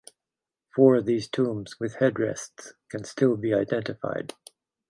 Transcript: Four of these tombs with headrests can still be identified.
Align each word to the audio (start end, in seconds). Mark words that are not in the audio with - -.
Four 0.75 0.95
of 0.95 1.05
these 1.05 1.27
tombs 1.29 1.79
with 1.79 1.97
headrests 1.97 2.71
can 2.89 3.03
still 3.03 3.37
be 3.37 3.53
identified. 3.53 4.33